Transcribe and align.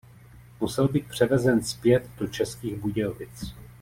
Musel 0.59 0.87
být 0.87 1.07
převezen 1.07 1.63
zpět 1.63 2.09
do 2.17 2.27
Českých 2.27 2.75
Budějovic. 2.75 3.53